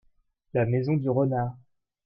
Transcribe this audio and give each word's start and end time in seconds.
La 0.55 0.65
maison 0.65 0.93
du 0.97 1.07
renard. 1.11 1.55